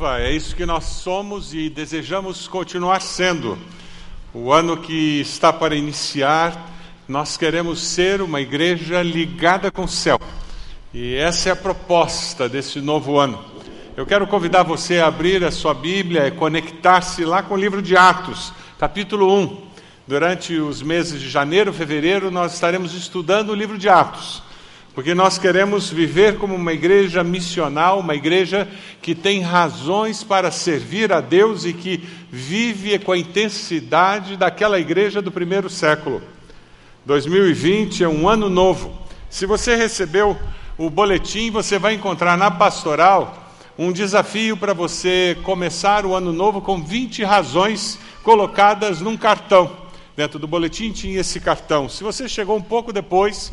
[0.00, 3.58] É isso que nós somos e desejamos continuar sendo.
[4.32, 6.70] O ano que está para iniciar,
[7.08, 10.20] nós queremos ser uma igreja ligada com o céu.
[10.94, 13.44] E essa é a proposta desse novo ano.
[13.96, 17.82] Eu quero convidar você a abrir a sua Bíblia e conectar-se lá com o livro
[17.82, 19.62] de Atos, capítulo 1.
[20.06, 24.46] Durante os meses de janeiro, fevereiro, nós estaremos estudando o livro de Atos
[24.98, 28.66] porque nós queremos viver como uma igreja missional, uma igreja
[29.00, 35.22] que tem razões para servir a Deus e que vive com a intensidade daquela igreja
[35.22, 36.20] do primeiro século.
[37.06, 38.92] 2020 é um ano novo.
[39.30, 40.36] Se você recebeu
[40.76, 46.60] o boletim, você vai encontrar na pastoral um desafio para você começar o ano novo
[46.60, 49.70] com 20 razões colocadas num cartão.
[50.16, 51.88] Dentro do boletim tinha esse cartão.
[51.88, 53.52] Se você chegou um pouco depois,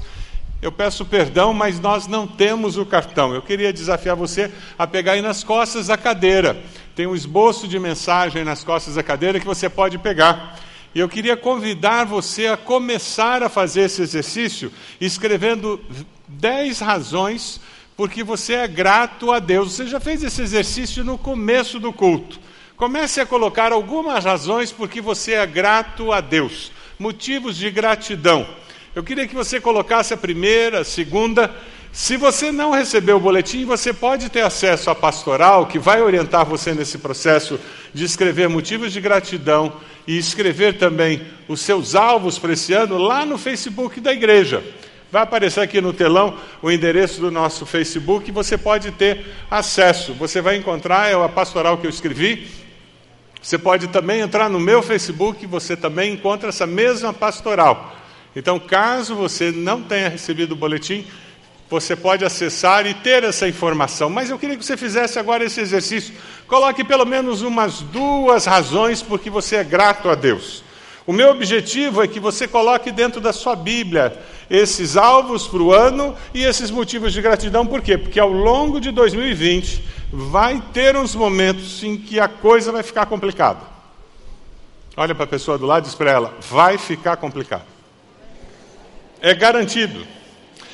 [0.62, 3.34] eu peço perdão, mas nós não temos o cartão.
[3.34, 6.62] Eu queria desafiar você a pegar aí nas costas da cadeira.
[6.96, 10.60] Tem um esboço de mensagem nas costas da cadeira que você pode pegar.
[10.94, 15.80] E eu queria convidar você a começar a fazer esse exercício escrevendo
[16.28, 17.60] 10 razões
[17.98, 19.74] porque você é grato a Deus.
[19.74, 22.40] Você já fez esse exercício no começo do culto.
[22.78, 26.72] Comece a colocar algumas razões porque você é grato a Deus.
[26.98, 28.48] Motivos de gratidão.
[28.96, 31.54] Eu queria que você colocasse a primeira, a segunda.
[31.92, 36.46] Se você não recebeu o boletim, você pode ter acesso à pastoral, que vai orientar
[36.46, 37.60] você nesse processo
[37.94, 39.74] de escrever motivos de gratidão
[40.08, 44.64] e escrever também os seus alvos para esse ano lá no Facebook da igreja.
[45.12, 50.14] Vai aparecer aqui no telão o endereço do nosso Facebook você pode ter acesso.
[50.14, 52.48] Você vai encontrar, é a pastoral que eu escrevi.
[53.42, 58.05] Você pode também entrar no meu Facebook, você também encontra essa mesma pastoral.
[58.36, 61.06] Então, caso você não tenha recebido o boletim,
[61.70, 64.10] você pode acessar e ter essa informação.
[64.10, 66.14] Mas eu queria que você fizesse agora esse exercício.
[66.48, 70.64] Coloque pelo menos umas duas razões porque você é grato a Deus.
[71.08, 74.20] O meu objetivo é que você coloque dentro da sua Bíblia
[74.50, 77.66] esses alvos para o ano e esses motivos de gratidão.
[77.66, 77.98] Por quê?
[77.98, 83.06] Porque ao longo de 2020 vai ter uns momentos em que a coisa vai ficar
[83.06, 83.62] complicada.
[84.98, 87.75] Olha para a pessoa do lado e diz para ela: vai ficar complicado
[89.22, 90.06] é garantido.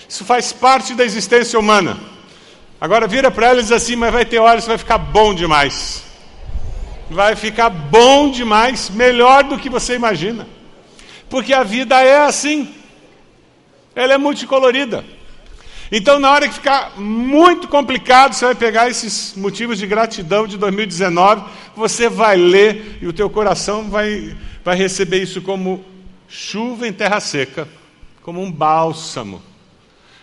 [0.08, 1.98] Isso faz parte da existência humana.
[2.80, 5.34] Agora vira para ela e diz assim: mas vai ter horas que vai ficar bom
[5.34, 6.04] demais.
[7.10, 10.48] Vai ficar bom demais, melhor do que você imagina.
[11.30, 12.74] Porque a vida é assim.
[13.96, 15.04] Ela é multicolorida.
[15.92, 20.58] Então, na hora que ficar muito complicado, você vai pegar esses motivos de gratidão de
[20.58, 21.44] 2019,
[21.76, 25.84] você vai ler e o teu coração vai, vai receber isso como
[26.30, 27.68] chuva em terra seca
[28.22, 29.42] como um bálsamo.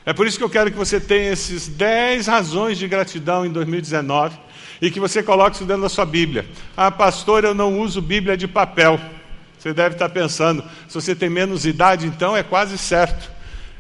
[0.06, 3.50] É por isso que eu quero que você tenha esses 10 razões de gratidão em
[3.50, 4.38] 2019
[4.80, 6.46] e que você coloque isso dentro da sua Bíblia.
[6.76, 8.98] Ah, pastor, eu não uso Bíblia de papel.
[9.58, 13.30] Você deve estar pensando, se você tem menos idade, então é quase certo.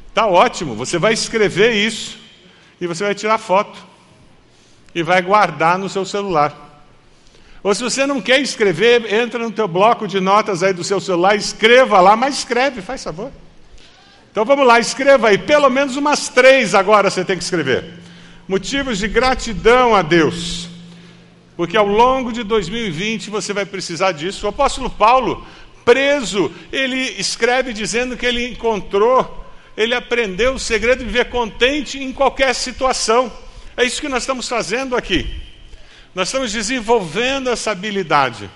[0.08, 2.18] Está ótimo, você vai escrever isso
[2.80, 3.78] e você vai tirar foto
[4.94, 6.66] e vai guardar no seu celular.
[7.62, 11.00] Ou se você não quer escrever, entra no teu bloco de notas aí do seu
[11.00, 13.30] celular, escreva lá, mas escreve, faz favor.
[14.38, 17.94] Então vamos lá, escreva aí, pelo menos umas três agora você tem que escrever.
[18.46, 20.68] Motivos de gratidão a Deus.
[21.56, 24.46] Porque ao longo de 2020 você vai precisar disso.
[24.46, 25.44] O apóstolo Paulo,
[25.84, 29.44] preso, ele escreve dizendo que ele encontrou,
[29.76, 33.32] ele aprendeu o segredo de viver contente em qualquer situação.
[33.76, 35.28] É isso que nós estamos fazendo aqui.
[36.14, 38.48] Nós estamos desenvolvendo essa habilidade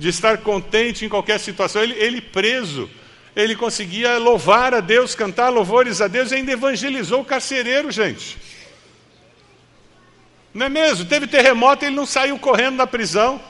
[0.00, 1.80] de estar contente em qualquer situação.
[1.80, 2.90] Ele, ele preso,
[3.38, 8.36] ele conseguia louvar a Deus, cantar louvores a Deus e ainda evangelizou o carcereiro, gente.
[10.52, 11.04] Não é mesmo?
[11.04, 13.40] Teve terremoto e ele não saiu correndo da prisão,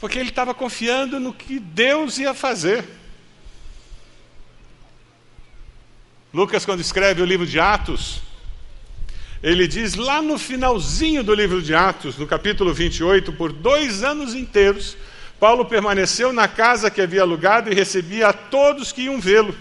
[0.00, 2.84] porque ele estava confiando no que Deus ia fazer.
[6.34, 8.20] Lucas, quando escreve o livro de Atos,
[9.40, 14.34] ele diz lá no finalzinho do livro de Atos, no capítulo 28, por dois anos
[14.34, 14.96] inteiros,
[15.42, 19.52] Paulo permaneceu na casa que havia alugado e recebia a todos que iam vê-lo.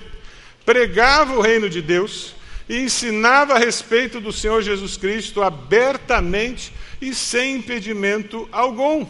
[0.63, 2.35] Pregava o reino de Deus
[2.69, 9.07] e ensinava a respeito do Senhor Jesus Cristo abertamente e sem impedimento algum.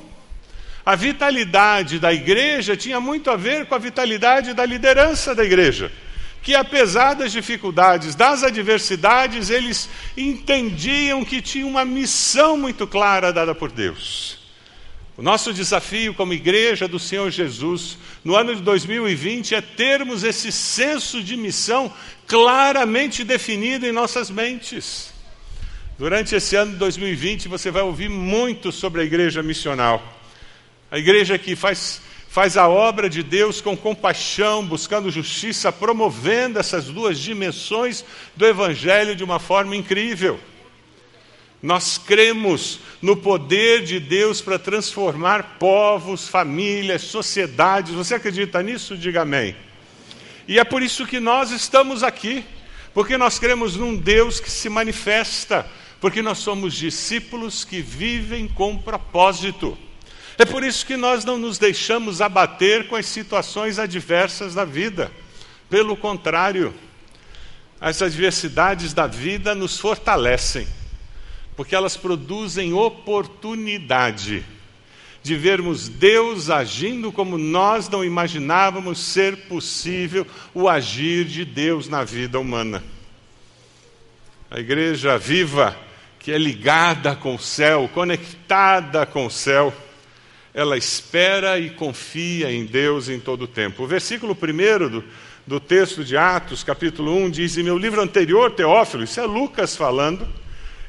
[0.85, 5.91] A vitalidade da igreja tinha muito a ver com a vitalidade da liderança da igreja,
[6.41, 13.53] que apesar das dificuldades, das adversidades, eles entendiam que tinha uma missão muito clara dada
[13.53, 14.40] por Deus.
[15.21, 20.51] O nosso desafio como igreja do Senhor Jesus no ano de 2020 é termos esse
[20.51, 21.93] senso de missão
[22.25, 25.13] claramente definido em nossas mentes.
[25.95, 30.01] Durante esse ano de 2020, você vai ouvir muito sobre a igreja missional.
[30.89, 36.85] A igreja que faz, faz a obra de Deus com compaixão, buscando justiça, promovendo essas
[36.85, 38.03] duas dimensões
[38.35, 40.39] do Evangelho de uma forma incrível.
[41.61, 47.93] Nós cremos no poder de Deus para transformar povos, famílias, sociedades.
[47.93, 48.97] Você acredita nisso?
[48.97, 49.55] Diga amém.
[50.47, 52.43] E é por isso que nós estamos aqui,
[52.95, 55.69] porque nós cremos num Deus que se manifesta,
[55.99, 59.77] porque nós somos discípulos que vivem com propósito.
[60.39, 65.11] É por isso que nós não nos deixamos abater com as situações adversas da vida.
[65.69, 66.73] Pelo contrário,
[67.79, 70.67] as adversidades da vida nos fortalecem
[71.55, 74.43] porque elas produzem oportunidade
[75.23, 82.03] de vermos Deus agindo como nós não imaginávamos ser possível o agir de Deus na
[82.03, 82.83] vida humana.
[84.49, 85.77] A igreja viva,
[86.19, 89.73] que é ligada com o céu, conectada com o céu,
[90.53, 93.83] ela espera e confia em Deus em todo o tempo.
[93.83, 95.03] O versículo 1 do,
[95.45, 99.75] do texto de Atos, capítulo 1, diz: em meu livro anterior, Teófilo, isso é Lucas
[99.75, 100.27] falando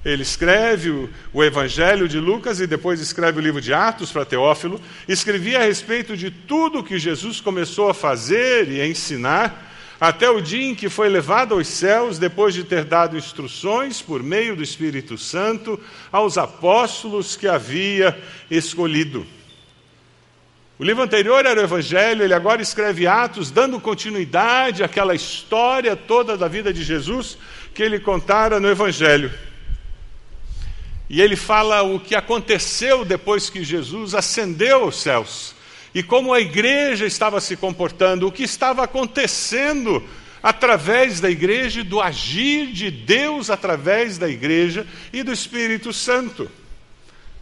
[0.05, 4.25] ele escreve o, o, Evangelho de Lucas e depois escreve o livro de Atos para
[4.25, 4.81] Teófilo.
[5.07, 9.71] Escrevia a respeito de tudo que Jesus começou a fazer e a ensinar,
[10.01, 14.21] até o dia em que foi levado aos céus, depois de ter dado instruções por
[14.21, 15.79] meio do Espírito Santo
[16.11, 18.21] aos apóstolos que havia
[18.51, 19.25] escolhido.
[20.81, 26.37] O livro anterior era o Evangelho, ele agora escreve Atos, dando continuidade àquela história toda
[26.37, 27.39] da vida de Jesus
[27.73, 29.31] que ele contara no Evangelho.
[31.13, 35.55] E ele fala o que aconteceu depois que Jesus ascendeu aos céus
[35.95, 40.03] e como a igreja estava se comportando, o que estava acontecendo
[40.43, 46.51] através da igreja do agir de Deus através da igreja e do Espírito Santo.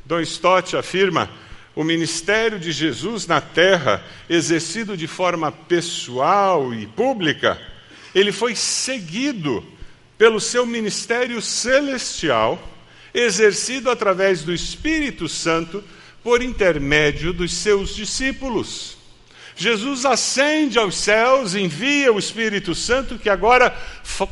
[0.04, 1.30] Don Stott afirma:
[1.72, 7.56] o ministério de Jesus na terra, exercido de forma pessoal e pública,
[8.12, 9.64] ele foi seguido
[10.18, 12.60] pelo seu ministério celestial
[13.12, 15.82] exercido através do Espírito Santo
[16.22, 18.98] por intermédio dos seus discípulos.
[19.56, 23.76] Jesus ascende aos céus, envia o Espírito Santo, que agora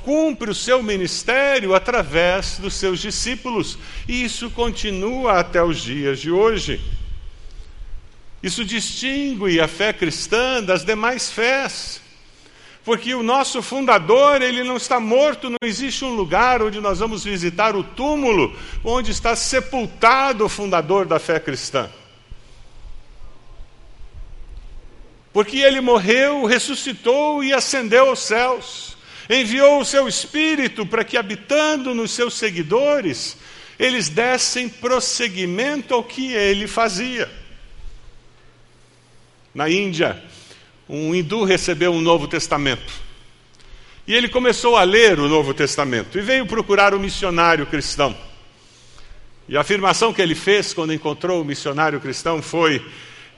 [0.02, 6.30] cumpre o seu ministério através dos seus discípulos, e isso continua até os dias de
[6.30, 6.80] hoje.
[8.42, 12.00] Isso distingue a fé cristã das demais fés
[12.88, 17.22] porque o nosso fundador, ele não está morto, não existe um lugar onde nós vamos
[17.22, 21.90] visitar o túmulo onde está sepultado o fundador da fé cristã.
[25.34, 28.96] Porque ele morreu, ressuscitou e ascendeu aos céus.
[29.28, 33.36] Enviou o seu espírito para que, habitando nos seus seguidores,
[33.78, 37.30] eles dessem prosseguimento ao que ele fazia.
[39.54, 40.24] Na Índia,
[40.88, 42.92] um hindu recebeu um Novo Testamento.
[44.06, 48.16] E ele começou a ler o Novo Testamento e veio procurar um missionário cristão.
[49.46, 52.84] E a afirmação que ele fez quando encontrou o missionário cristão foi: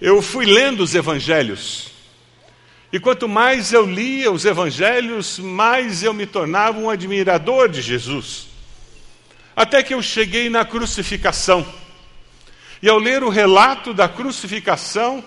[0.00, 1.90] Eu fui lendo os evangelhos.
[2.92, 8.48] E quanto mais eu lia os evangelhos, mais eu me tornava um admirador de Jesus.
[9.54, 11.66] Até que eu cheguei na crucificação.
[12.82, 15.22] E ao ler o relato da crucificação,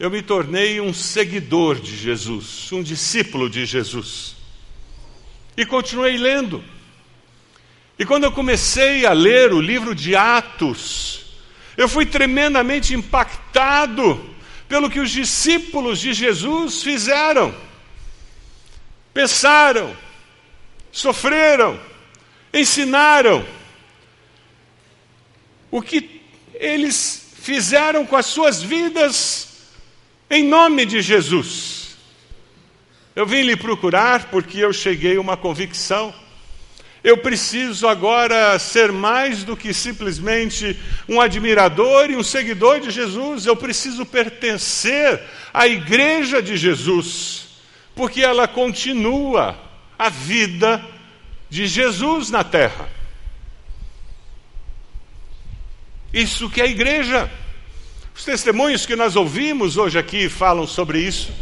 [0.00, 4.34] eu me tornei um seguidor de Jesus, um discípulo de Jesus.
[5.54, 6.64] E continuei lendo.
[7.98, 11.26] E quando eu comecei a ler o livro de Atos,
[11.76, 14.34] eu fui tremendamente impactado
[14.66, 17.54] pelo que os discípulos de Jesus fizeram.
[19.12, 19.94] Pensaram,
[20.90, 21.78] sofreram,
[22.54, 23.44] ensinaram.
[25.70, 26.22] O que
[26.54, 29.49] eles fizeram com as suas vidas
[30.30, 31.96] em nome de Jesus.
[33.16, 36.14] Eu vim lhe procurar porque eu cheguei a uma convicção.
[37.02, 43.46] Eu preciso agora ser mais do que simplesmente um admirador e um seguidor de Jesus.
[43.46, 45.20] Eu preciso pertencer
[45.52, 47.48] à igreja de Jesus,
[47.94, 49.58] porque ela continua
[49.98, 50.84] a vida
[51.48, 52.88] de Jesus na terra.
[56.12, 57.30] Isso que é a igreja.
[58.14, 61.32] Os testemunhos que nós ouvimos hoje aqui falam sobre isso,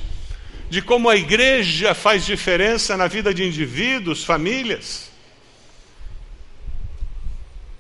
[0.71, 5.09] de como a igreja faz diferença na vida de indivíduos, famílias.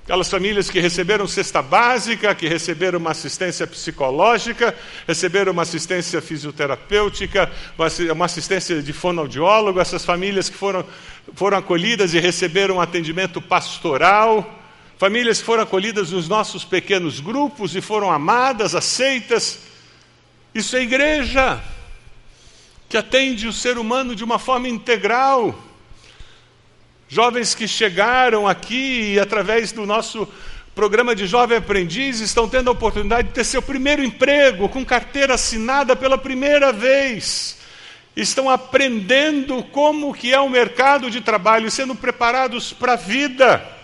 [0.04, 4.74] Aquelas famílias que receberam cesta básica, que receberam uma assistência psicológica,
[5.06, 7.52] receberam uma assistência fisioterapêutica,
[8.10, 10.82] uma assistência de fonoaudiólogo, essas famílias que foram,
[11.34, 14.57] foram acolhidas e receberam um atendimento pastoral,
[14.98, 19.60] famílias foram acolhidas nos nossos pequenos grupos e foram amadas, aceitas.
[20.52, 21.62] Isso é igreja
[22.88, 25.56] que atende o ser humano de uma forma integral.
[27.08, 30.28] Jovens que chegaram aqui e, através do nosso
[30.74, 35.34] programa de jovem aprendiz, estão tendo a oportunidade de ter seu primeiro emprego, com carteira
[35.34, 37.58] assinada pela primeira vez.
[38.16, 43.77] Estão aprendendo como que é o mercado de trabalho, sendo preparados para a vida.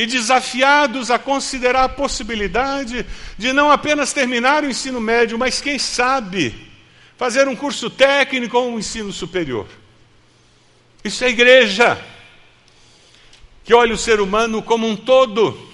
[0.00, 3.04] E desafiados a considerar a possibilidade
[3.36, 6.54] de não apenas terminar o ensino médio, mas quem sabe
[7.18, 9.68] fazer um curso técnico ou um ensino superior.
[11.04, 12.02] Isso é igreja
[13.62, 15.70] que olha o ser humano como um todo,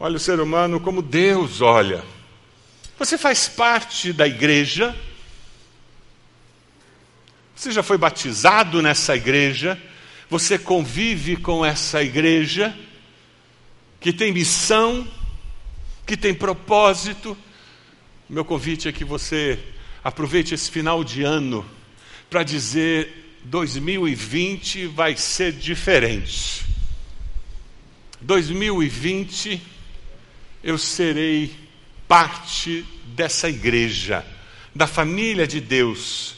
[0.00, 2.02] olha o ser humano como Deus olha.
[2.98, 4.92] Você faz parte da igreja,
[7.54, 9.80] você já foi batizado nessa igreja,
[10.28, 12.76] você convive com essa igreja,
[14.06, 15.04] que tem missão,
[16.06, 17.36] que tem propósito.
[18.28, 19.58] Meu convite é que você
[20.04, 21.68] aproveite esse final de ano
[22.30, 26.64] para dizer 2020 vai ser diferente.
[28.20, 29.60] 2020
[30.62, 31.52] eu serei
[32.06, 34.24] parte dessa igreja,
[34.72, 36.36] da família de Deus.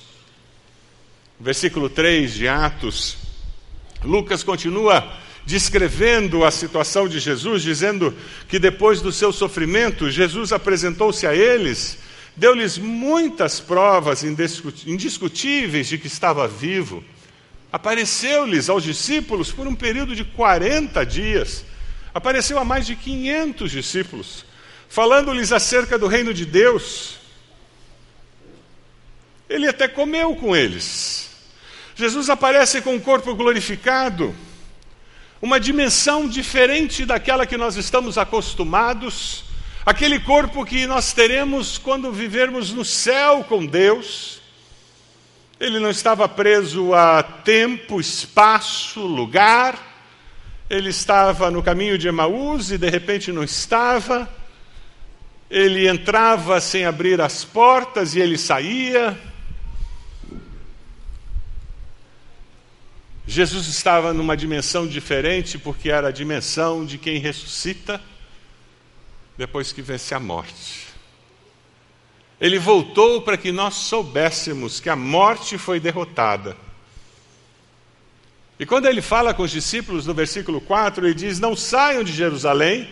[1.38, 3.18] Versículo 3 de Atos,
[4.02, 8.14] Lucas continua descrevendo a situação de Jesus, dizendo
[8.46, 11.96] que depois do seu sofrimento, Jesus apresentou-se a eles
[12.36, 17.02] deu-lhes muitas provas indiscutíveis de que estava vivo.
[17.72, 21.64] Apareceu-lhes aos discípulos por um período de 40 dias.
[22.14, 24.44] Apareceu a mais de 500 discípulos,
[24.88, 27.18] falando-lhes acerca do reino de Deus.
[29.48, 31.30] Ele até comeu com eles.
[31.96, 34.32] Jesus aparece com um corpo glorificado,
[35.40, 39.48] uma dimensão diferente daquela que nós estamos acostumados
[39.88, 44.38] aquele corpo que nós teremos quando vivermos no céu com Deus.
[45.58, 49.78] Ele não estava preso a tempo, espaço, lugar.
[50.68, 54.28] Ele estava no caminho de Emaús e de repente não estava.
[55.50, 59.18] Ele entrava sem abrir as portas e ele saía.
[63.30, 68.00] Jesus estava numa dimensão diferente porque era a dimensão de quem ressuscita
[69.36, 70.86] depois que vence a morte.
[72.40, 76.56] Ele voltou para que nós soubéssemos que a morte foi derrotada.
[78.58, 82.14] E quando ele fala com os discípulos no versículo 4, ele diz: Não saiam de
[82.14, 82.88] Jerusalém,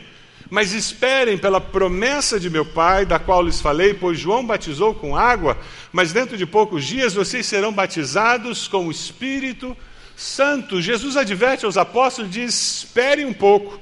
[0.51, 5.17] mas esperem pela promessa de meu Pai, da qual lhes falei, pois João batizou com
[5.17, 5.57] água,
[5.91, 9.96] mas dentro de poucos dias vocês serão batizados com o Espírito Santo.
[10.17, 13.79] Jesus adverte aos apóstolos diz: Esperem um pouco,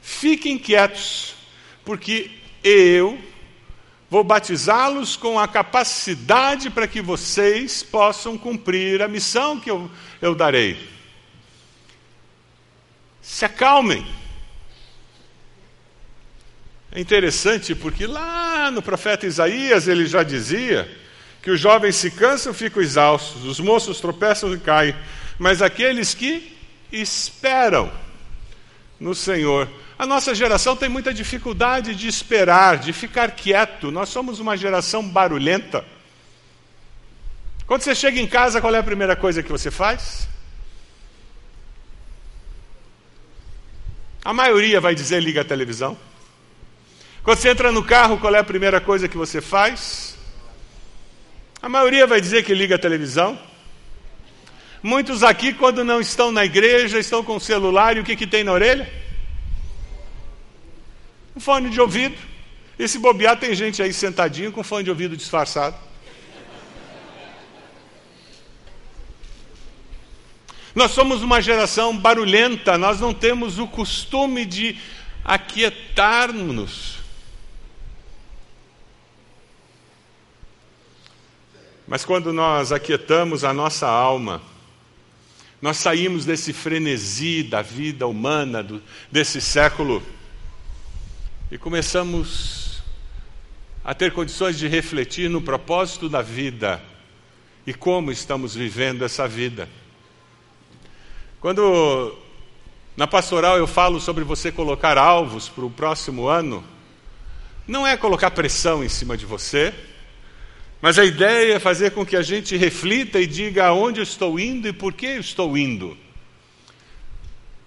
[0.00, 1.36] fiquem quietos
[1.84, 2.30] porque
[2.62, 3.18] eu
[4.10, 9.90] vou batizá-los com a capacidade para que vocês possam cumprir a missão que eu,
[10.20, 10.78] eu darei.
[13.22, 14.06] Se acalmem.
[16.90, 20.90] É interessante porque lá no profeta Isaías ele já dizia
[21.42, 24.94] que os jovens se cansam e ficam exaustos, os moços tropeçam e caem,
[25.38, 26.56] mas aqueles que
[26.90, 27.90] esperam
[29.00, 29.68] no Senhor
[30.02, 33.92] a nossa geração tem muita dificuldade de esperar, de ficar quieto.
[33.92, 35.84] Nós somos uma geração barulhenta.
[37.68, 40.28] Quando você chega em casa, qual é a primeira coisa que você faz?
[44.24, 45.96] A maioria vai dizer liga a televisão.
[47.22, 50.16] Quando você entra no carro, qual é a primeira coisa que você faz?
[51.62, 53.38] A maioria vai dizer que liga a televisão.
[54.82, 58.26] Muitos aqui, quando não estão na igreja, estão com o celular e o que, que
[58.26, 58.92] tem na orelha?
[61.36, 62.16] Um fone de ouvido.
[62.76, 65.76] E se bobear, tem gente aí sentadinho com fone de ouvido disfarçado.
[70.74, 74.80] Nós somos uma geração barulhenta, nós não temos o costume de
[75.24, 76.98] aquietar-nos.
[81.86, 84.40] Mas quando nós aquietamos a nossa alma,
[85.62, 90.02] nós saímos desse frenesi da vida humana, do, desse século
[91.50, 92.82] e começamos
[93.84, 96.82] a ter condições de refletir no propósito da vida
[97.64, 99.68] e como estamos vivendo essa vida.
[101.40, 102.18] Quando
[102.96, 106.62] Na pastoral eu falo sobre você colocar alvos para o próximo ano.
[107.66, 109.72] Não é colocar pressão em cima de você,
[110.82, 114.38] mas a ideia é fazer com que a gente reflita e diga aonde eu estou
[114.38, 115.96] indo e por que eu estou indo.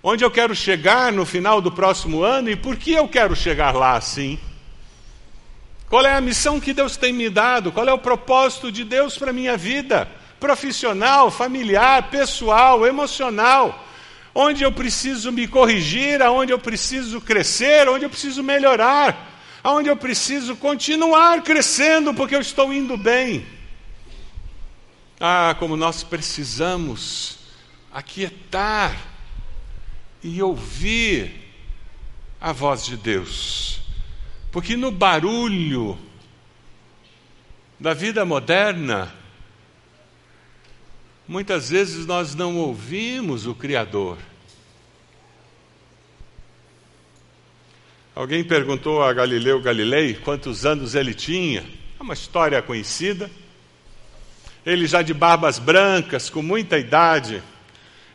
[0.04, 3.74] Onde eu quero chegar no final do próximo ano e por que eu quero chegar
[3.74, 4.38] lá assim.
[5.90, 7.72] Qual é a missão que Deus tem me dado?
[7.72, 10.08] Qual é o propósito de Deus para a minha vida?
[10.38, 13.84] Profissional, familiar, pessoal, emocional
[14.38, 19.35] onde eu preciso me corrigir, aonde eu preciso crescer, onde eu preciso melhorar,
[19.66, 23.44] aonde eu preciso continuar crescendo porque eu estou indo bem.
[25.20, 27.40] Ah, como nós precisamos
[27.92, 28.96] aquietar
[30.22, 31.52] e ouvir
[32.40, 33.82] a voz de Deus.
[34.52, 35.98] Porque no barulho
[37.80, 39.12] da vida moderna,
[41.28, 44.20] Muitas vezes nós não ouvimos o Criador.
[48.16, 51.66] Alguém perguntou a Galileu Galilei quantos anos ele tinha.
[52.00, 53.30] É uma história conhecida.
[54.66, 57.44] Ele já de barbas brancas, com muita idade.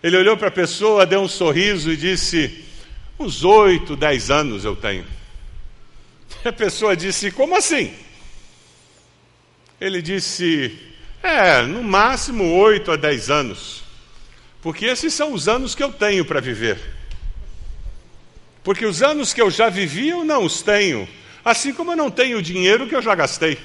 [0.02, 2.64] Ele olhou para a pessoa, deu um sorriso e disse:
[3.18, 5.04] Uns oito, dez anos eu tenho.
[6.44, 7.92] A pessoa disse: Como assim?
[9.78, 10.90] Ele disse:
[11.22, 13.82] é, no máximo 8 a 10 anos.
[14.62, 16.78] Porque esses são os anos que eu tenho para viver.
[18.62, 21.08] Porque os anos que eu já vivi, eu não os tenho.
[21.44, 23.58] Assim como eu não tenho o dinheiro que eu já gastei.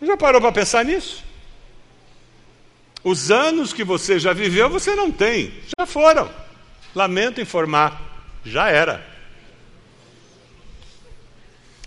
[0.00, 1.22] Já parou para pensar nisso?
[3.02, 5.52] Os anos que você já viveu, você não tem.
[5.78, 6.30] Já foram.
[6.94, 8.00] Lamento informar.
[8.44, 9.06] Já era.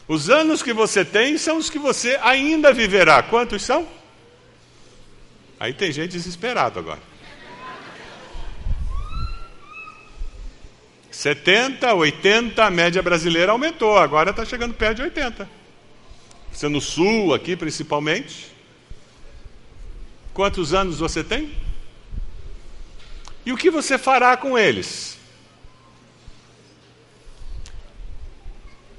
[0.07, 3.23] Os anos que você tem são os que você ainda viverá.
[3.23, 3.87] Quantos são?
[5.59, 6.99] Aí tem gente desesperado agora.
[11.23, 15.49] 70, 80, a média brasileira aumentou, agora está chegando perto de 80.
[16.51, 18.51] Você no sul, aqui principalmente.
[20.33, 21.49] Quantos anos você tem?
[23.45, 25.17] E o que você fará com eles?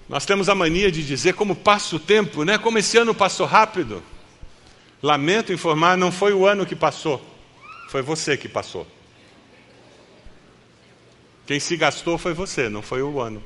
[0.09, 2.57] Nós temos a mania de dizer como passa o tempo, né?
[2.57, 4.03] Como esse ano passou rápido.
[5.03, 7.23] Lamento informar, não foi o ano que passou,
[7.91, 8.87] foi você que passou.
[11.47, 13.43] Quem se gastou foi você, não foi o ano.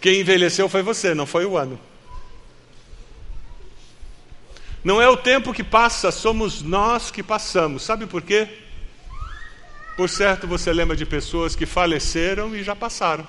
[0.00, 1.78] Quem envelheceu foi você, não foi o ano.
[4.82, 7.82] Não é o tempo que passa, somos nós que passamos.
[7.82, 8.48] Sabe por quê?
[9.96, 13.26] Por certo, você lembra de pessoas que faleceram e já passaram.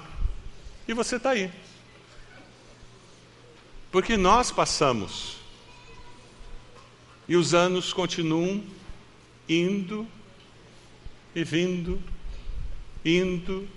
[0.88, 1.52] E você está aí.
[3.92, 5.36] Porque nós passamos.
[7.28, 8.64] E os anos continuam
[9.48, 10.08] indo
[11.36, 12.02] e vindo,
[13.04, 13.68] indo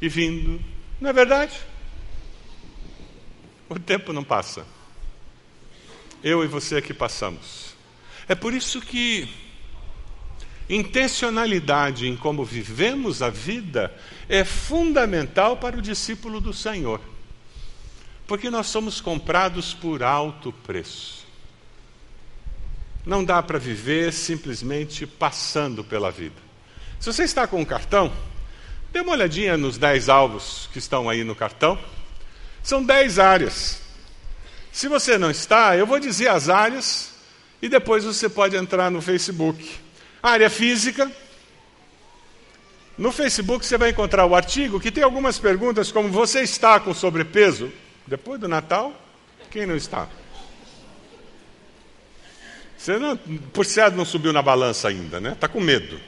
[0.00, 0.60] e vindo.
[1.00, 1.58] Não é verdade?
[3.68, 4.66] O tempo não passa.
[6.22, 7.74] Eu e você aqui passamos.
[8.28, 9.28] É por isso que
[10.68, 13.94] intencionalidade em como vivemos a vida
[14.28, 17.00] é fundamental para o discípulo do Senhor.
[18.26, 21.26] Porque nós somos comprados por alto preço.
[23.04, 26.40] Não dá para viver simplesmente passando pela vida.
[27.00, 28.12] Se você está com um cartão,
[28.92, 31.78] dê uma olhadinha nos 10 alvos que estão aí no cartão.
[32.62, 33.80] São 10 áreas.
[34.70, 37.12] Se você não está, eu vou dizer as áreas
[37.60, 39.80] e depois você pode entrar no Facebook.
[40.22, 41.10] área física.
[42.96, 46.92] No Facebook você vai encontrar o artigo que tem algumas perguntas como você está com
[46.92, 47.72] sobrepeso?
[48.06, 48.92] Depois do Natal,
[49.50, 50.08] quem não está?
[52.76, 55.32] Você não, por certo não subiu na balança ainda, né?
[55.32, 55.98] Está com medo.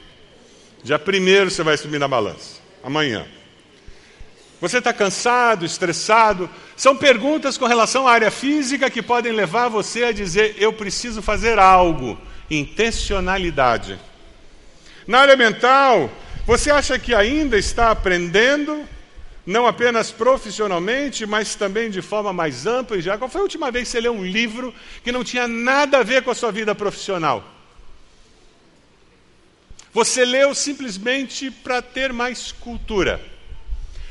[0.83, 2.64] Dia primeiro você vai subir na balança.
[2.85, 3.25] Amanhã.
[4.61, 6.47] Você está cansado, estressado?
[6.77, 11.19] São perguntas com relação à área física que podem levar você a dizer: eu preciso
[11.19, 12.15] fazer algo.
[12.47, 13.99] Intencionalidade.
[15.07, 16.11] Na área mental,
[16.45, 18.87] você acha que ainda está aprendendo
[19.47, 23.17] não apenas profissionalmente, mas também de forma mais ampla e já.
[23.17, 24.71] Qual foi a última vez que você leu um livro
[25.03, 27.54] que não tinha nada a ver com a sua vida profissional?
[29.95, 33.25] Você leu simplesmente para ter mais cultura,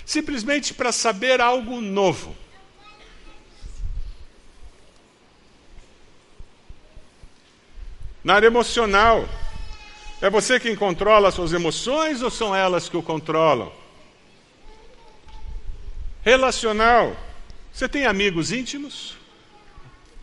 [0.03, 2.35] simplesmente para saber algo novo.
[8.25, 9.29] Na área emocional,
[10.23, 13.71] é você quem controla as suas emoções ou são elas que o controlam?
[16.23, 17.15] Relacional.
[17.71, 19.19] Você tem amigos íntimos?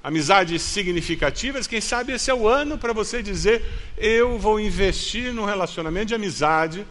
[0.04, 1.68] Amizades significativas?
[1.68, 3.64] Quem sabe esse é o ano para você dizer:
[3.98, 6.88] eu vou investir num relacionamento de amizade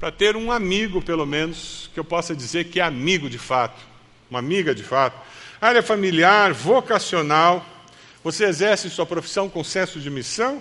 [0.00, 3.80] para ter um amigo, pelo menos, que eu possa dizer que é amigo de fato,
[4.28, 5.16] uma amiga de fato.
[5.60, 7.64] Área familiar, vocacional,
[8.22, 10.60] você exerce sua profissão com senso de missão?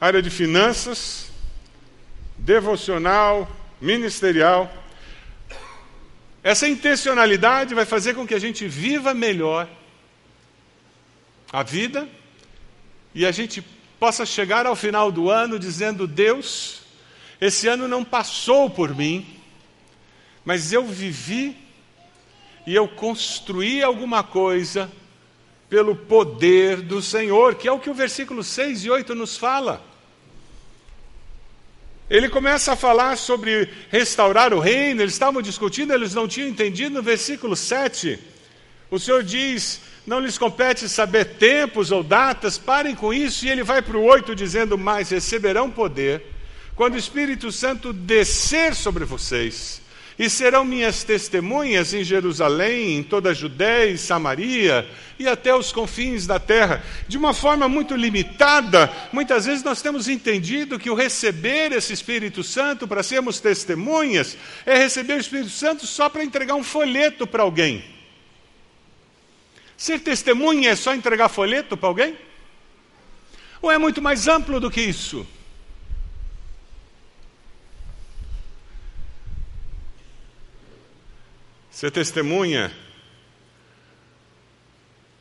[0.00, 1.30] Área de finanças,
[2.36, 3.48] devocional,
[3.80, 4.70] ministerial.
[6.42, 9.68] Essa intencionalidade vai fazer com que a gente viva melhor
[11.54, 12.08] a vida
[13.14, 13.64] e a gente
[14.00, 16.80] possa chegar ao final do ano dizendo: Deus,
[17.40, 19.24] esse ano não passou por mim,
[20.44, 21.56] mas eu vivi
[22.66, 24.90] e eu construí alguma coisa
[25.70, 29.80] pelo poder do Senhor, que é o que o versículo 6 e 8 nos fala.
[32.10, 36.96] Ele começa a falar sobre restaurar o reino, eles estavam discutindo, eles não tinham entendido
[36.96, 38.33] no versículo 7.
[38.90, 43.62] O Senhor diz: não lhes compete saber tempos ou datas, parem com isso, e ele
[43.62, 46.22] vai para o 8 dizendo: Mas receberão poder
[46.74, 49.82] quando o Espírito Santo descer sobre vocês
[50.18, 55.72] e serão minhas testemunhas em Jerusalém, em toda a Judéia e Samaria e até os
[55.72, 56.84] confins da terra.
[57.08, 62.44] De uma forma muito limitada, muitas vezes nós temos entendido que o receber esse Espírito
[62.44, 67.42] Santo para sermos testemunhas é receber o Espírito Santo só para entregar um folheto para
[67.42, 67.93] alguém.
[69.84, 72.16] Ser testemunha é só entregar folheto para alguém?
[73.60, 75.26] Ou é muito mais amplo do que isso?
[81.70, 82.74] Ser testemunha,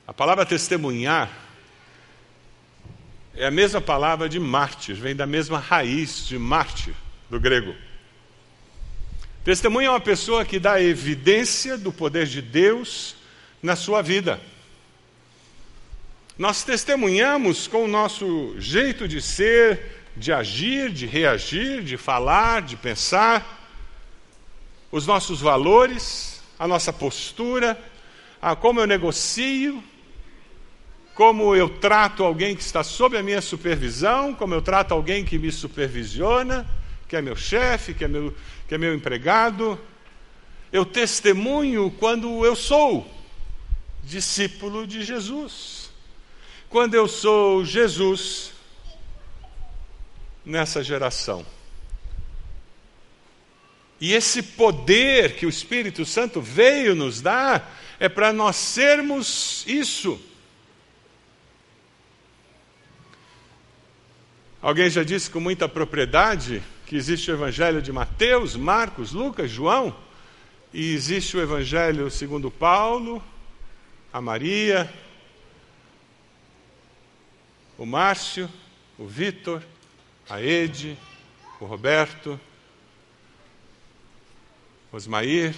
[0.07, 1.29] a palavra testemunhar
[3.35, 6.95] é a mesma palavra de mártir, vem da mesma raiz de mártir,
[7.29, 7.75] do grego.
[9.43, 13.17] Testemunha é uma pessoa que dá evidência do poder de Deus
[13.61, 14.52] na sua vida.
[16.37, 22.75] Nós testemunhamos com o nosso jeito de ser, de agir, de reagir, de falar, de
[22.75, 23.61] pensar,
[24.91, 27.79] os nossos valores, a nossa postura,
[28.41, 29.83] a como eu negocio,
[31.13, 35.37] como eu trato alguém que está sob a minha supervisão, como eu trato alguém que
[35.37, 36.67] me supervisiona,
[37.07, 38.35] que é meu chefe, que é meu,
[38.67, 39.79] que é meu empregado.
[40.71, 43.07] Eu testemunho quando eu sou
[44.03, 45.82] discípulo de Jesus.
[46.73, 48.51] Quando eu sou Jesus
[50.43, 51.45] nessa geração.
[54.01, 60.19] E esse poder que o Espírito Santo veio nos dar é para nós sermos isso.
[64.59, 69.95] Alguém já disse com muita propriedade que existe o Evangelho de Mateus, Marcos, Lucas, João,
[70.73, 73.23] e existe o Evangelho segundo Paulo,
[74.11, 74.91] a Maria,
[77.77, 78.49] o Márcio,
[78.97, 79.63] o Vitor,
[80.29, 80.97] a Ede,
[81.59, 82.39] o Roberto,
[84.91, 85.55] Osmair,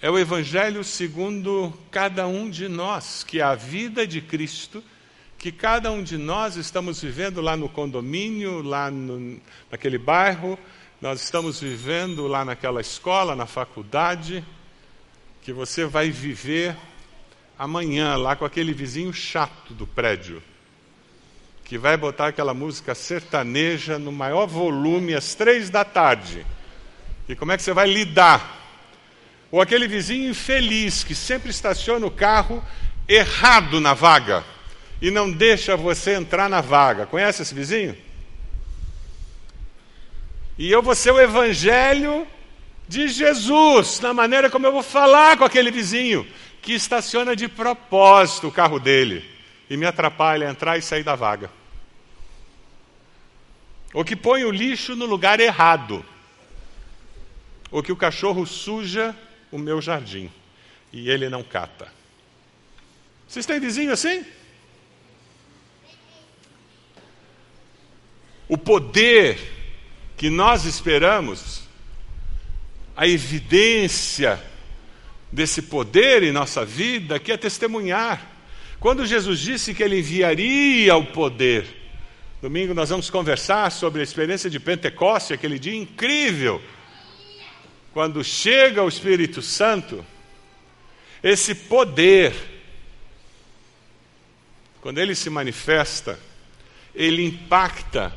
[0.00, 4.82] é o Evangelho segundo cada um de nós, que é a vida de Cristo,
[5.38, 10.58] que cada um de nós estamos vivendo lá no condomínio, lá no, naquele bairro,
[11.00, 14.44] nós estamos vivendo lá naquela escola, na faculdade,
[15.42, 16.76] que você vai viver
[17.58, 20.42] amanhã lá com aquele vizinho chato do prédio,
[21.72, 26.44] que vai botar aquela música sertaneja no maior volume às três da tarde
[27.26, 28.60] e como é que você vai lidar?
[29.50, 32.62] Ou aquele vizinho infeliz que sempre estaciona o carro
[33.08, 34.44] errado na vaga
[35.00, 37.06] e não deixa você entrar na vaga.
[37.06, 37.96] Conhece esse vizinho?
[40.58, 42.26] E eu vou ser o evangelho
[42.86, 46.26] de Jesus, na maneira como eu vou falar com aquele vizinho
[46.60, 49.24] que estaciona de propósito o carro dele
[49.70, 51.61] e me atrapalha a entrar e sair da vaga.
[53.92, 56.04] Ou que põe o lixo no lugar errado
[57.72, 59.16] ou que o cachorro suja
[59.50, 60.30] o meu jardim
[60.92, 61.90] e ele não cata.
[63.26, 64.24] Vocês têm vizinho assim?
[68.46, 69.38] O poder
[70.18, 71.62] que nós esperamos,
[72.94, 74.38] a evidência
[75.32, 78.30] desse poder em nossa vida, que é testemunhar.
[78.78, 81.81] Quando Jesus disse que ele enviaria o poder,
[82.42, 86.60] domingo nós vamos conversar sobre a experiência de Pentecoste, aquele dia incrível
[87.92, 90.04] quando chega o Espírito Santo,
[91.22, 92.34] esse poder,
[94.80, 96.18] quando ele se manifesta,
[96.92, 98.12] ele impacta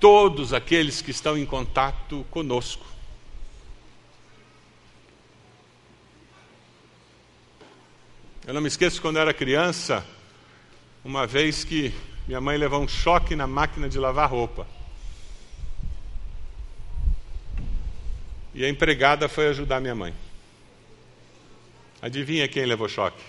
[0.00, 2.84] todos aqueles que estão em contato conosco.
[8.44, 10.04] Eu não me esqueço quando era criança,
[11.04, 11.94] uma vez que
[12.26, 14.66] minha mãe levou um choque na máquina de lavar roupa.
[18.54, 20.14] E a empregada foi ajudar minha mãe.
[22.00, 23.22] Adivinha quem levou choque?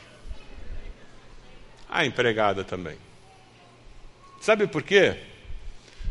[1.89, 2.97] A empregada também.
[4.41, 5.17] Sabe por quê?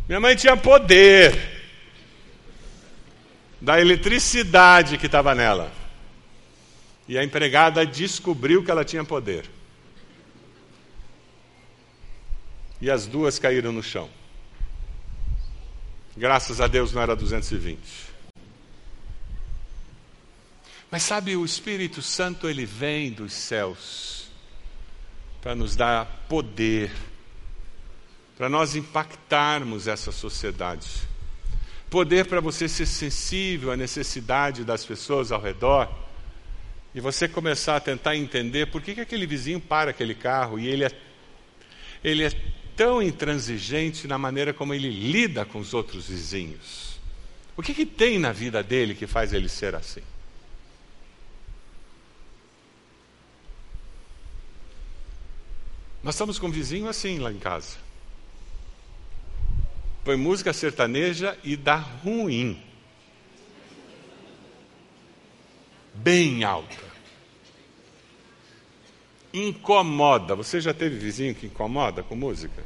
[0.08, 1.38] Minha mãe tinha poder
[3.60, 5.72] da eletricidade que estava nela.
[7.06, 9.48] E a empregada descobriu que ela tinha poder.
[12.82, 14.10] E as duas caíram no chão.
[16.14, 17.78] Graças a Deus não era 220.
[20.90, 24.28] Mas sabe, o Espírito Santo ele vem dos céus
[25.40, 26.92] para nos dar poder
[28.36, 30.88] para nós impactarmos essa sociedade.
[31.88, 35.88] Poder para você ser sensível à necessidade das pessoas ao redor
[36.92, 40.66] e você começar a tentar entender por que, que aquele vizinho para aquele carro e
[40.66, 40.90] ele é,
[42.02, 42.32] ele é
[42.76, 47.00] tão intransigente na maneira como ele lida com os outros vizinhos.
[47.56, 50.02] O que, que tem na vida dele que faz ele ser assim?
[56.02, 57.76] Nós estamos com um vizinho assim lá em casa
[60.04, 62.60] põe música sertaneja e dá ruim.
[65.94, 66.91] Bem alta.
[69.32, 70.34] Incomoda.
[70.34, 72.62] Você já teve vizinho que incomoda com música?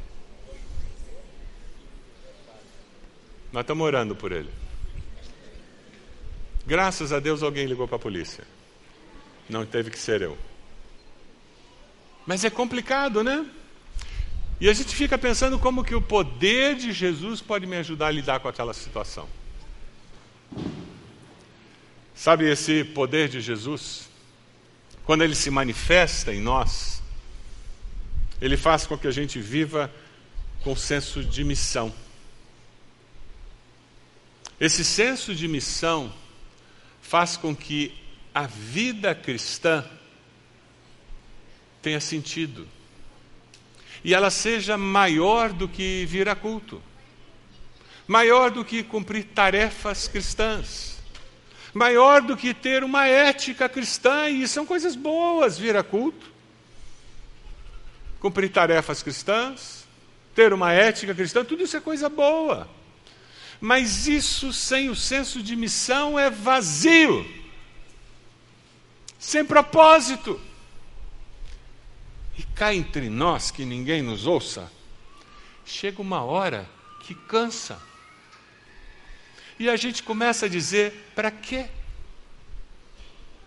[3.51, 4.49] Nós estamos orando por ele.
[6.65, 8.43] Graças a Deus alguém ligou para a polícia.
[9.49, 10.37] Não teve que ser eu.
[12.25, 13.49] Mas é complicado, né?
[14.59, 18.11] E a gente fica pensando como que o poder de Jesus pode me ajudar a
[18.11, 19.29] lidar com aquela situação.
[22.13, 24.06] Sabe esse poder de Jesus?
[25.07, 27.01] Quando ele se manifesta em nós,
[28.41, 29.89] ele faz com que a gente viva
[30.61, 31.95] com senso de missão.
[34.59, 36.13] Esse senso de missão
[37.01, 37.97] faz com que
[38.35, 39.85] a vida cristã
[41.81, 42.67] tenha sentido
[44.03, 46.83] e ela seja maior do que vir a culto,
[48.05, 50.96] maior do que cumprir tarefas cristãs,
[51.77, 56.25] maior do que ter uma ética cristã, e são coisas boas vir a culto,
[58.19, 59.87] cumprir tarefas cristãs,
[60.33, 62.67] ter uma ética cristã, tudo isso é coisa boa.
[63.61, 67.25] Mas isso sem o senso de missão é vazio,
[69.19, 70.39] sem propósito
[72.37, 74.71] e cá entre nós, que ninguém nos ouça,
[75.65, 76.69] chega uma hora
[77.01, 77.86] que cansa.
[79.59, 81.67] E a gente começa a dizer: para quê?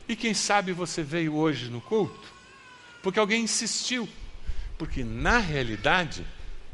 [0.09, 2.40] E quem sabe você veio hoje no culto
[3.03, 4.09] porque alguém insistiu.
[4.79, 6.27] Porque na realidade,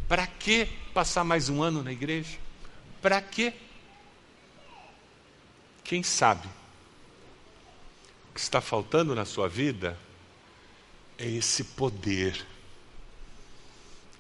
[0.08, 2.38] para que passar mais um ano na igreja?
[3.02, 3.52] Para quê?
[5.82, 6.48] Quem sabe
[8.30, 9.98] o que está faltando na sua vida
[11.18, 12.44] é esse poder,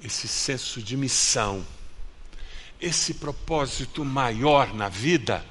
[0.02, 1.66] esse senso de missão,
[2.80, 5.44] esse propósito maior na vida,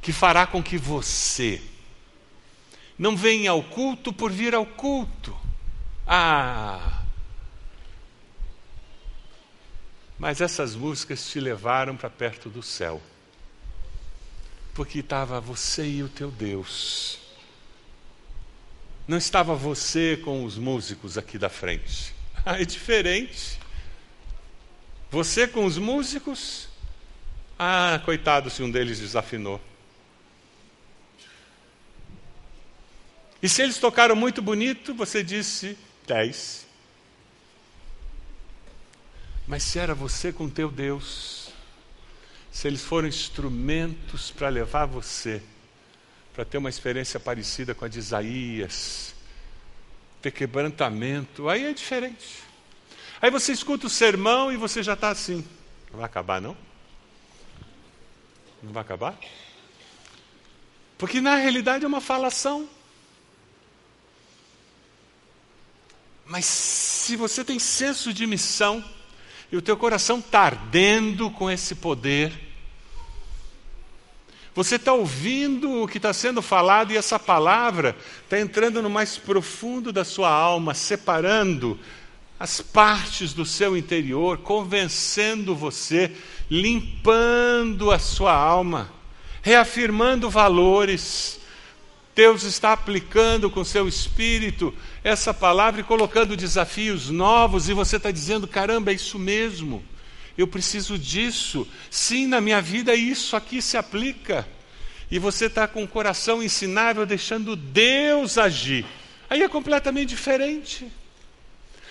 [0.00, 1.62] que fará com que você
[2.98, 5.36] não venha ao culto por vir ao culto.
[6.06, 7.02] Ah!
[10.18, 13.00] Mas essas músicas te levaram para perto do céu.
[14.74, 17.18] Porque estava você e o teu Deus
[19.08, 22.14] não estava você com os músicos aqui da frente.
[22.46, 23.57] Ah, é diferente.
[25.10, 26.68] Você com os músicos?
[27.58, 29.60] Ah, coitado se um deles desafinou.
[33.42, 36.66] E se eles tocaram muito bonito, você disse dez.
[39.46, 41.50] Mas se era você com teu Deus,
[42.50, 45.42] se eles foram instrumentos para levar você
[46.38, 49.12] para ter uma experiência parecida com a de Isaías,
[50.22, 52.44] ter quebrantamento, aí é diferente.
[53.20, 55.44] Aí você escuta o sermão e você já está assim.
[55.90, 56.56] Não vai acabar, não?
[58.62, 59.18] Não vai acabar?
[60.96, 62.68] Porque na realidade é uma falação.
[66.26, 68.84] Mas se você tem senso de missão
[69.50, 72.32] e o teu coração está ardendo com esse poder,
[74.54, 79.16] você está ouvindo o que está sendo falado e essa palavra está entrando no mais
[79.16, 81.78] profundo da sua alma, separando
[82.38, 86.12] as partes do seu interior, convencendo você,
[86.50, 88.90] limpando a sua alma,
[89.42, 91.40] reafirmando valores.
[92.14, 94.74] Deus está aplicando com seu espírito
[95.04, 99.84] essa palavra e colocando desafios novos, e você está dizendo: caramba, é isso mesmo
[100.38, 101.66] eu preciso disso.
[101.90, 104.46] Sim, na minha vida isso aqui se aplica.
[105.10, 108.84] e você está com o coração ensinável, deixando Deus agir.
[109.28, 110.86] Aí é completamente diferente.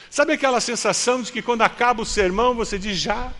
[0.09, 3.33] Sabe aquela sensação de que quando acaba o sermão você diz já?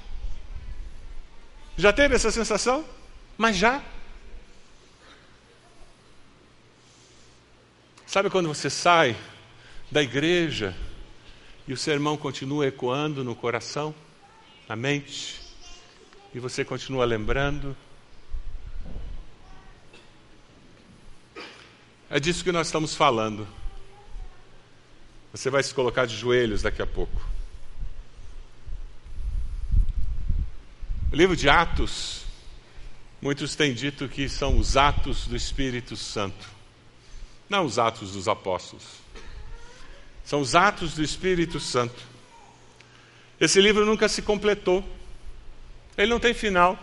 [1.77, 2.85] Já teve essa sensação?
[3.37, 3.81] Mas já?
[8.05, 9.15] Sabe quando você sai
[9.91, 10.75] da igreja
[11.67, 13.93] e o sermão continua ecoando no coração,
[14.67, 15.41] na mente,
[16.33, 17.75] e você continua lembrando?
[22.09, 23.47] É disso que nós estamos falando.
[25.31, 27.21] Você vai se colocar de joelhos daqui a pouco.
[31.11, 32.23] O livro de Atos,
[33.21, 36.49] muitos têm dito que são os atos do Espírito Santo,
[37.49, 38.83] não os atos dos apóstolos.
[40.25, 42.01] São os atos do Espírito Santo.
[43.39, 44.83] Esse livro nunca se completou,
[45.97, 46.77] ele não tem final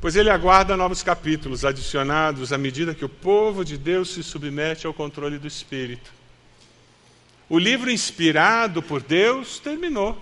[0.00, 4.86] pois ele aguarda novos capítulos adicionados à medida que o povo de Deus se submete
[4.86, 6.12] ao controle do Espírito.
[7.48, 10.20] O livro inspirado por Deus terminou.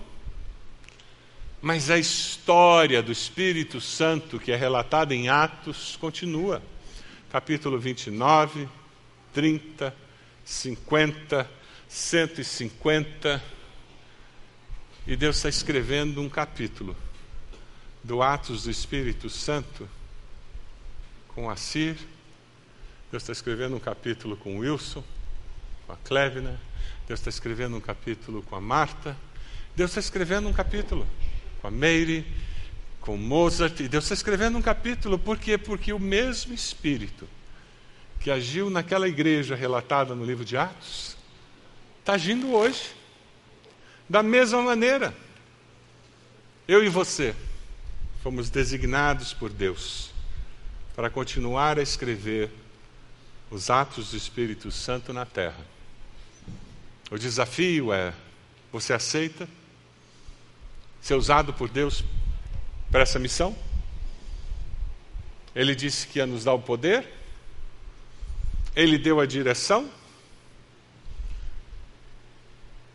[1.59, 6.61] Mas a história do Espírito Santo, que é relatada em Atos, continua.
[7.31, 8.69] Capítulo 29,
[9.33, 9.95] 30,
[10.45, 11.49] 50,
[11.89, 13.43] 150.
[15.07, 16.95] E Deus está escrevendo um capítulo
[18.03, 19.89] do Atos do Espírito Santo
[21.29, 21.97] com a Cir.
[23.09, 25.03] Deus está escrevendo um capítulo com Wilson,
[25.87, 26.59] com a Clevina.
[27.07, 29.15] Deus está escrevendo um capítulo com a Marta.
[29.75, 31.05] Deus está escrevendo um capítulo
[31.61, 32.25] com a Meire,
[32.99, 33.79] com Mozart.
[33.79, 35.57] E Deus está escrevendo um capítulo, por quê?
[35.57, 37.27] Porque o mesmo Espírito
[38.19, 41.15] que agiu naquela igreja relatada no livro de Atos
[41.99, 42.91] está agindo hoje.
[44.09, 45.13] Da mesma maneira.
[46.67, 47.35] Eu e você
[48.23, 50.09] fomos designados por Deus
[50.95, 52.49] para continuar a escrever
[53.51, 55.63] os atos do Espírito Santo na terra.
[57.11, 58.13] O desafio é:
[58.71, 59.47] você aceita
[61.01, 62.03] ser usado por Deus
[62.91, 63.55] para essa missão?
[65.55, 67.07] Ele disse que ia nos dar o poder,
[68.75, 69.89] ele deu a direção.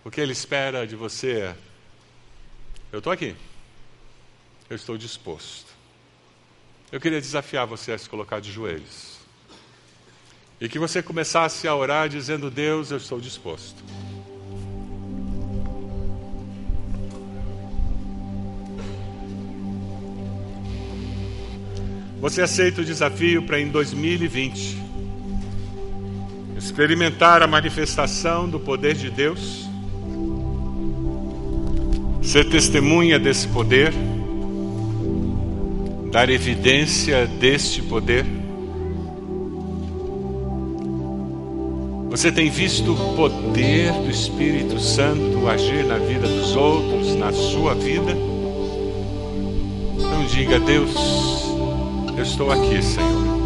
[0.04, 1.56] O que ele espera de você é:
[2.92, 3.36] eu estou aqui
[4.70, 5.68] eu estou disposto.
[6.92, 9.18] Eu queria desafiar você a se colocar de joelhos.
[10.60, 13.82] E que você começasse a orar dizendo: Deus, eu estou disposto.
[22.20, 24.90] Você aceita o desafio para em 2020
[26.58, 29.66] experimentar a manifestação do poder de Deus,
[32.22, 33.94] ser testemunha desse poder
[36.12, 38.39] dar evidência deste poder?
[42.10, 47.72] Você tem visto o poder do Espírito Santo agir na vida dos outros, na sua
[47.72, 48.16] vida?
[49.96, 50.92] Não diga, Deus,
[52.16, 53.40] eu estou aqui, Senhor.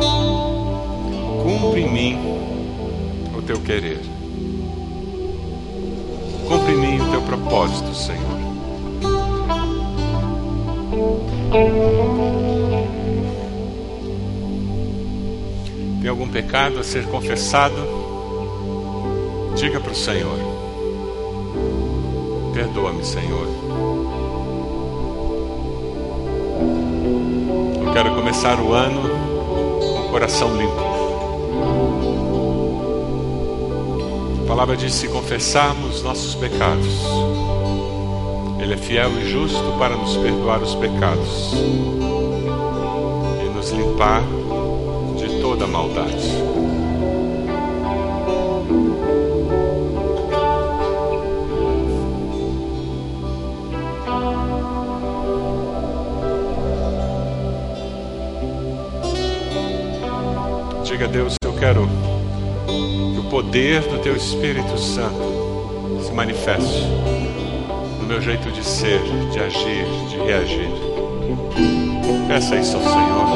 [1.43, 2.19] Cumpre em mim
[3.37, 4.01] o teu querer.
[6.49, 8.41] Cumpre em mim o teu propósito, Senhor.
[16.01, 18.04] Tem algum pecado a ser confessado?
[19.57, 20.39] Diga para o Senhor:
[22.53, 23.49] Perdoa-me, Senhor.
[27.85, 29.03] Eu quero começar o ano
[29.81, 30.95] com o coração limpo.
[34.43, 37.01] A palavra diz: se confessarmos nossos pecados,
[38.61, 41.55] Ele é fiel e justo para nos perdoar os pecados
[43.43, 44.23] e nos limpar
[45.55, 46.74] toda maldade.
[61.05, 61.87] Diga Deus, eu quero
[62.67, 66.83] que o poder do Teu Espírito Santo se manifeste
[68.01, 70.71] no meu jeito de ser, de agir, de reagir.
[72.27, 73.27] Peça isso ao Senhor.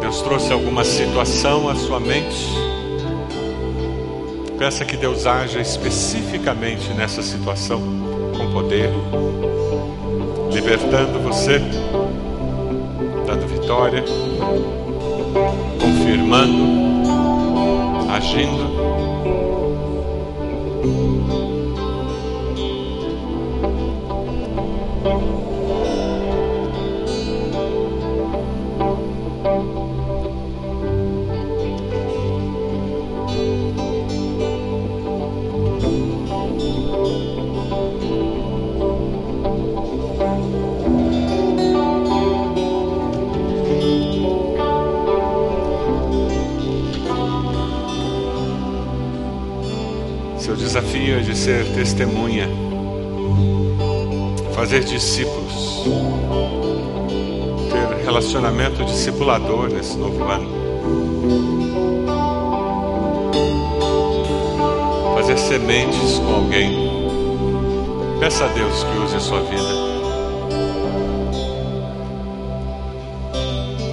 [0.00, 2.48] Deus trouxe alguma situação à sua mente,
[4.58, 7.82] peça que Deus haja especificamente nessa situação,
[8.34, 8.88] com poder,
[10.50, 11.58] libertando você,
[13.26, 14.02] dando vitória,
[15.80, 16.64] confirmando,
[18.10, 18.87] agindo.
[58.98, 60.48] Discipulador nesse novo ano.
[65.14, 66.76] Fazer sementes com alguém.
[68.18, 69.88] Peça a Deus que use a sua vida.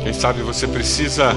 [0.02, 1.36] Quem sabe você precisa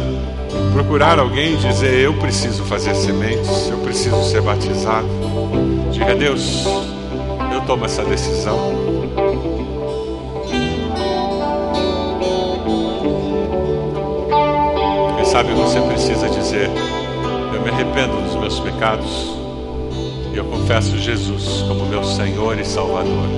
[0.72, 5.08] procurar alguém e dizer: Eu preciso fazer sementes, eu preciso ser batizado.
[5.92, 6.64] Diga a Deus,
[7.52, 8.97] eu tomo essa decisão.
[15.38, 16.68] Sabe você precisa dizer:
[17.54, 19.36] Eu me arrependo dos meus pecados
[20.32, 23.28] e eu confesso Jesus como meu Senhor e Salvador.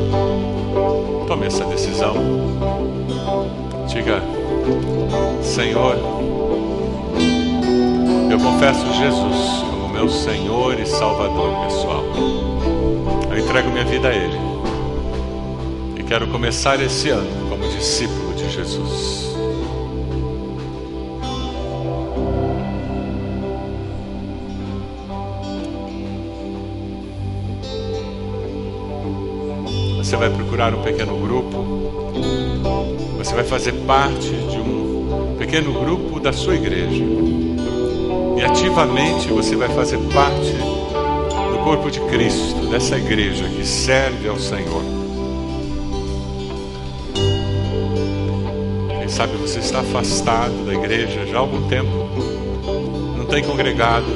[1.26, 2.14] Tome essa decisão.
[3.86, 4.22] Diga,
[5.42, 5.96] Senhor,
[8.30, 12.04] eu confesso Jesus como meu Senhor e Salvador pessoal.
[13.30, 14.40] Eu entrego minha vida a Ele
[15.98, 19.29] e quero começar esse ano como discípulo de Jesus.
[30.10, 31.64] Você vai procurar um pequeno grupo,
[33.16, 37.04] você vai fazer parte de um pequeno grupo da sua igreja.
[38.36, 40.52] E ativamente você vai fazer parte
[41.52, 44.82] do corpo de Cristo, dessa igreja que serve ao Senhor.
[48.98, 52.08] Quem sabe você está afastado da igreja já há algum tempo,
[53.16, 54.10] não tem congregado,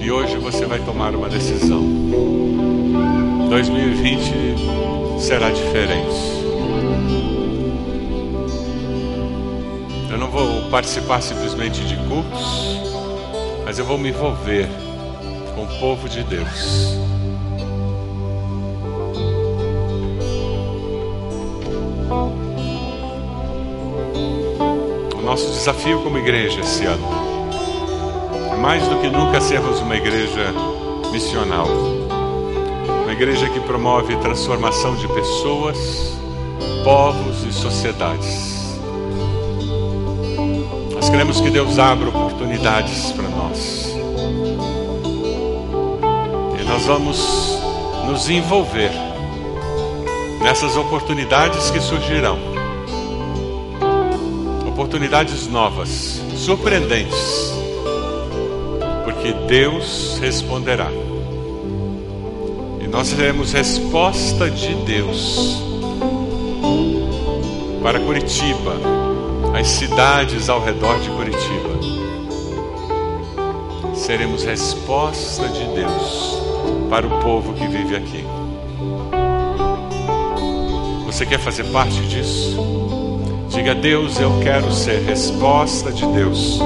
[0.00, 2.47] e hoje você vai tomar uma decisão.
[3.48, 6.38] 2020 será diferente.
[10.10, 12.78] Eu não vou participar simplesmente de cultos,
[13.64, 14.68] mas eu vou me envolver
[15.54, 16.98] com o povo de Deus.
[25.16, 27.08] O nosso desafio como igreja esse ano
[28.52, 30.52] é mais do que nunca sermos uma igreja
[31.10, 31.97] missional.
[33.18, 36.16] Igreja que promove transformação de pessoas,
[36.84, 38.78] povos e sociedades.
[40.94, 43.92] Nós queremos que Deus abra oportunidades para nós.
[46.60, 47.58] E nós vamos
[48.06, 48.92] nos envolver
[50.40, 52.38] nessas oportunidades que surgirão.
[54.68, 57.52] Oportunidades novas, surpreendentes.
[59.02, 61.07] Porque Deus responderá.
[62.98, 65.62] Nós teremos resposta de Deus
[67.80, 68.74] para Curitiba,
[69.56, 71.78] as cidades ao redor de Curitiba.
[73.94, 76.42] Seremos resposta de Deus
[76.90, 78.24] para o povo que vive aqui.
[81.06, 82.58] Você quer fazer parte disso?
[83.48, 86.58] Diga a Deus: Eu quero ser resposta de Deus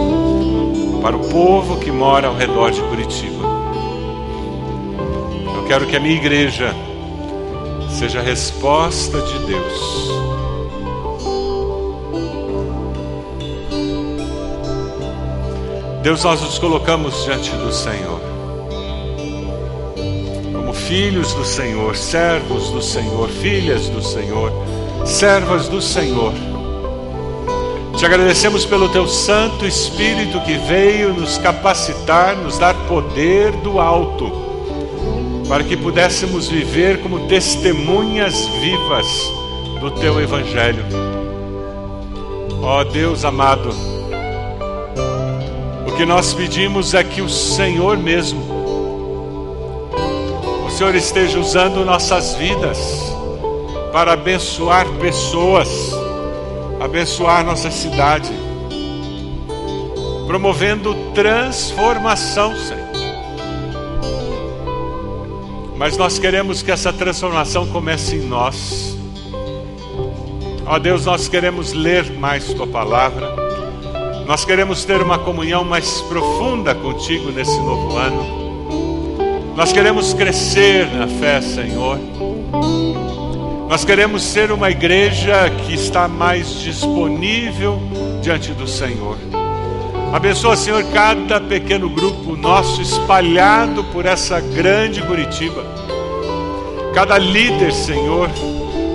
[1.02, 3.51] para o povo que mora ao redor de Curitiba.
[5.72, 6.74] Quero que a minha igreja
[7.88, 10.10] seja a resposta de Deus.
[16.02, 18.20] Deus, nós nos colocamos diante do Senhor,
[20.52, 24.52] como filhos do Senhor, servos do Senhor, filhas do Senhor,
[25.06, 26.34] servas do Senhor.
[27.96, 34.51] Te agradecemos pelo Teu Santo Espírito que veio nos capacitar, nos dar poder do alto,
[35.49, 39.07] para que pudéssemos viver como testemunhas vivas
[39.80, 40.84] do Teu Evangelho.
[42.62, 43.70] Ó oh, Deus amado,
[45.86, 48.40] o que nós pedimos é que o Senhor mesmo,
[50.66, 53.12] o Senhor esteja usando nossas vidas
[53.93, 55.68] para abençoar pessoas,
[56.80, 58.32] abençoar nossa cidade,
[60.26, 62.81] promovendo transformação, Senhor.
[65.82, 68.96] Mas nós queremos que essa transformação comece em nós.
[70.64, 73.34] Ó Deus, nós queremos ler mais Tua palavra.
[74.24, 79.56] Nós queremos ter uma comunhão mais profunda contigo nesse novo ano.
[79.56, 81.98] Nós queremos crescer na fé, Senhor.
[83.68, 87.82] Nós queremos ser uma igreja que está mais disponível
[88.22, 89.18] diante do Senhor.
[90.12, 95.64] Abençoa, Senhor, cada pequeno grupo nosso espalhado por essa grande Curitiba.
[96.92, 98.28] Cada líder, Senhor,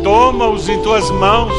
[0.03, 1.51] toma-os em tuas mãos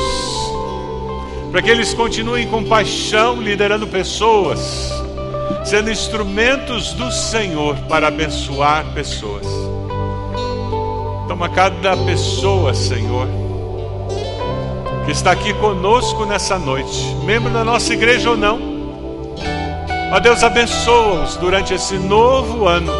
[1.50, 4.92] para que eles continuem com paixão liderando pessoas,
[5.64, 9.46] sendo instrumentos do Senhor para abençoar pessoas.
[11.26, 13.26] Toma cada pessoa, Senhor,
[15.04, 18.67] que está aqui conosco nessa noite, membro da nossa igreja ou não.
[20.10, 22.90] Ó Deus, abençoa-os durante esse novo ano,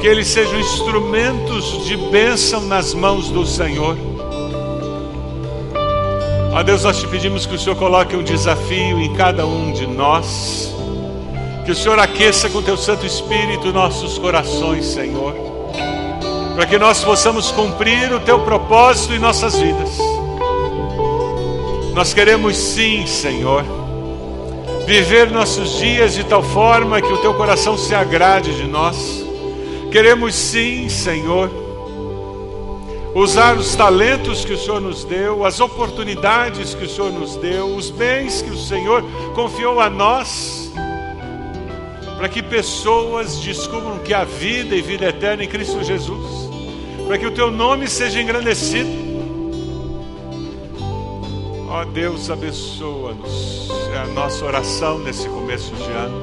[0.00, 3.96] que eles sejam instrumentos de bênção nas mãos do Senhor.
[6.52, 9.86] Ó Deus, nós te pedimos que o Senhor coloque um desafio em cada um de
[9.86, 10.74] nós,
[11.64, 15.34] que o Senhor aqueça com teu Santo Espírito nossos corações, Senhor,
[16.56, 19.96] para que nós possamos cumprir o teu propósito em nossas vidas.
[21.94, 23.64] Nós queremos sim, Senhor,
[24.86, 29.24] viver nossos dias de tal forma que o teu coração se agrade de nós.
[29.90, 31.50] Queremos sim, Senhor,
[33.14, 37.74] usar os talentos que o Senhor nos deu, as oportunidades que o Senhor nos deu,
[37.74, 39.02] os bens que o Senhor
[39.34, 40.72] confiou a nós,
[42.16, 46.48] para que pessoas descubram que há vida e vida eterna em Cristo Jesus,
[47.06, 49.01] para que o teu nome seja engrandecido.
[51.74, 53.70] Ó oh, Deus, abençoa-nos.
[53.94, 56.20] É a nossa oração nesse começo de ano.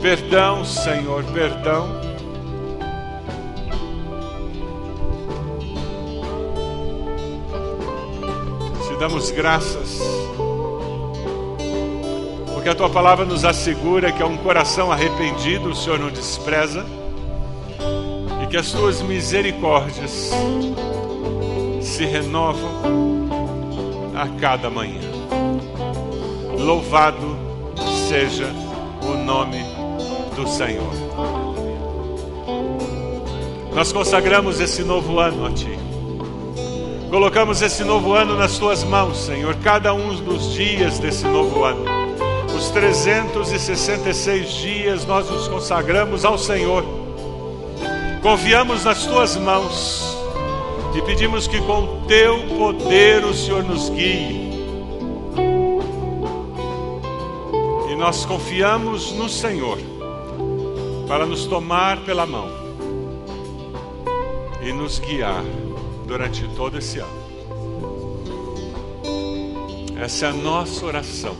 [0.00, 1.86] Perdão, Senhor, perdão.
[8.88, 10.00] Te damos graças,
[12.54, 16.82] porque a tua palavra nos assegura que é um coração arrependido o Senhor não despreza
[18.42, 20.30] e que as tuas misericórdias
[21.82, 22.55] se renovam
[24.16, 25.00] a cada manhã.
[26.58, 27.36] Louvado
[28.08, 28.50] seja
[29.02, 29.62] o nome
[30.34, 30.92] do Senhor.
[33.74, 35.78] Nós consagramos esse novo ano a Ti.
[37.10, 41.84] Colocamos esse novo ano nas Tuas mãos, Senhor, cada um dos dias desse novo ano.
[42.56, 46.82] Os 366 dias nós nos consagramos ao Senhor.
[48.22, 50.05] Confiamos nas Tuas mãos
[50.96, 54.50] e pedimos que com teu poder o Senhor nos guie.
[57.90, 59.78] E nós confiamos no Senhor
[61.06, 62.48] para nos tomar pela mão
[64.62, 65.44] e nos guiar
[66.06, 67.26] durante todo esse ano.
[70.00, 71.36] Essa é a nossa oração.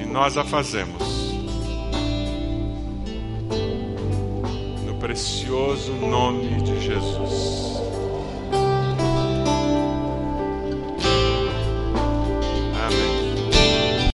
[0.00, 1.15] E nós a fazemos
[5.56, 7.55] precioso nome de Jesus.